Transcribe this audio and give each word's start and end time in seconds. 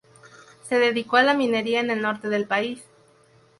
Se 0.67 0.79
dedicó 0.79 1.17
a 1.17 1.21
la 1.21 1.35
minería 1.35 1.79
en 1.79 1.91
el 1.91 2.01
norte 2.01 2.27
del 2.27 2.47
país. 2.47 2.83